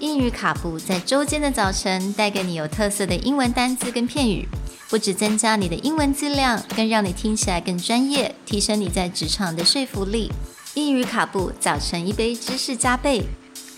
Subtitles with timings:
[0.00, 4.46] 英语卡布在周间的早晨带给你有特色的英文单词跟片语，
[4.90, 10.30] 不只增加你的英文质量，更让你听起来更专业，提升你在职场的说服力。
[10.74, 13.24] 英语卡布早晨一杯知识加倍，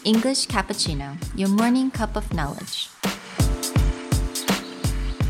[0.02, 2.88] English cappuccino, your morning cup of knowledge.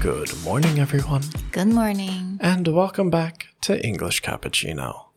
[0.01, 2.39] Good morning, everyone, Good morning.
[2.41, 5.09] and welcome back to English Cappuccino.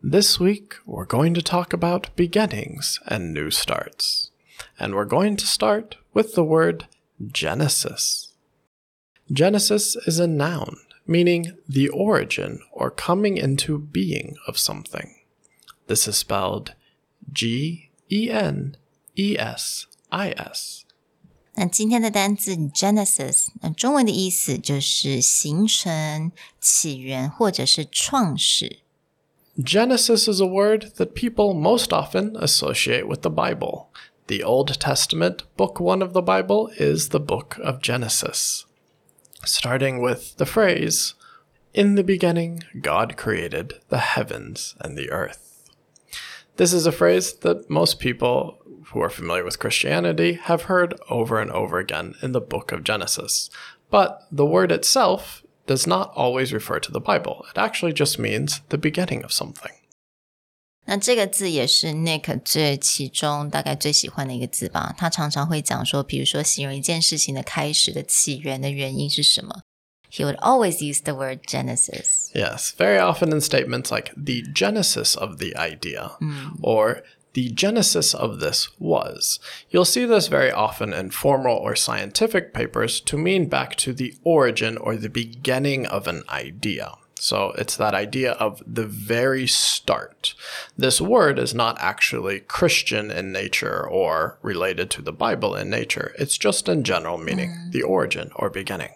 [0.00, 4.21] This week, we're going to talk about beginnings and new starts.
[4.78, 6.86] And we're going to start with the word
[7.20, 8.32] Genesis.
[9.30, 10.76] Genesis is a noun,
[11.06, 15.14] meaning the origin or coming into being of something.
[15.86, 16.74] This is spelled
[17.32, 18.76] G E N
[19.16, 20.84] E S I S.
[21.54, 26.30] 那今天的单字 Genesis，那中文的意思就是形成、
[26.60, 28.78] 起源或者是创始。
[29.58, 33.86] Genesis is a word that people most often associate with the Bible.
[34.27, 38.65] The Old Testament, Book 1 of the Bible, is the book of Genesis.
[39.43, 41.15] Starting with the phrase,
[41.73, 45.69] In the beginning, God created the heavens and the earth.
[46.55, 48.59] This is a phrase that most people
[48.93, 52.85] who are familiar with Christianity have heard over and over again in the book of
[52.85, 53.49] Genesis.
[53.89, 57.45] But the word itself does not always refer to the Bible.
[57.49, 59.73] It actually just means the beginning of something.
[60.86, 64.94] 那这个字也是 Nick 最其中大概最喜欢的一个字吧。
[64.96, 69.60] 他常常会讲说，比如说形容一件事情的开始的起源的原因是什么。
[70.10, 72.30] He would always use the word Genesis.
[72.34, 76.12] Yes, very often in statements like the genesis of the idea
[76.62, 77.02] or
[77.34, 79.38] the genesis of this was.
[79.68, 84.14] You'll see this very often in formal or scientific papers to mean back to the
[84.24, 86.94] origin or the beginning of an idea.
[87.15, 90.33] So it's that idea of the very start.
[90.77, 96.13] This word is not actually Christian in nature or related to the Bible in nature.
[96.19, 97.71] It's just in general meaning mm.
[97.71, 98.91] the origin or beginning.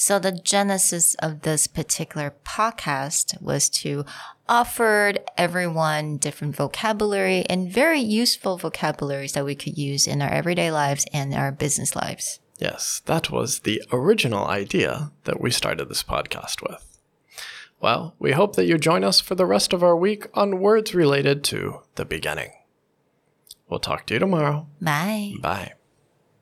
[0.00, 4.04] So the genesis of this particular podcast was to
[4.48, 10.70] offer everyone different vocabulary and very useful vocabularies that we could use in our everyday
[10.70, 12.38] lives and our business lives.
[12.58, 16.87] Yes, that was the original idea that we started this podcast with.
[17.80, 20.94] Well, we hope that you join us for the rest of our week on words
[20.94, 22.50] related to the beginning.
[23.68, 24.66] We'll talk to you tomorrow.
[24.80, 25.34] Bye.
[25.40, 25.72] Bye.